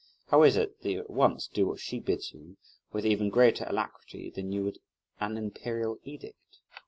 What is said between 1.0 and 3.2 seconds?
at once do what she bids you, with